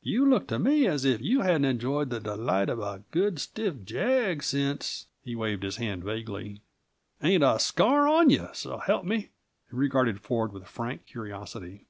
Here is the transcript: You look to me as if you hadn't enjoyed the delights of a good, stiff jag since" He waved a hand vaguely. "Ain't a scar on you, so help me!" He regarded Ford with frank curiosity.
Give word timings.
You 0.00 0.24
look 0.24 0.46
to 0.48 0.58
me 0.58 0.86
as 0.86 1.04
if 1.04 1.20
you 1.20 1.42
hadn't 1.42 1.66
enjoyed 1.66 2.08
the 2.08 2.18
delights 2.18 2.70
of 2.70 2.78
a 2.78 3.02
good, 3.10 3.38
stiff 3.38 3.84
jag 3.84 4.42
since" 4.42 5.04
He 5.26 5.34
waved 5.34 5.64
a 5.66 5.70
hand 5.78 6.02
vaguely. 6.02 6.62
"Ain't 7.22 7.44
a 7.44 7.58
scar 7.58 8.08
on 8.08 8.30
you, 8.30 8.48
so 8.54 8.78
help 8.78 9.04
me!" 9.04 9.18
He 9.70 9.76
regarded 9.76 10.18
Ford 10.22 10.50
with 10.54 10.66
frank 10.66 11.04
curiosity. 11.04 11.84